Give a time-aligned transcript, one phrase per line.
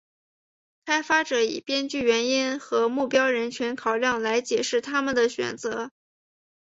[0.83, 5.91] 开发者以编剧原因和目标人群考量来解释他们的选择。